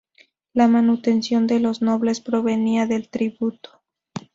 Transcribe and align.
La 0.53 0.67
manutención 0.67 1.45
de 1.45 1.59
los 1.59 1.83
nobles 1.83 2.21
provenía 2.21 2.87
del 2.87 3.07
tributo. 3.09 3.83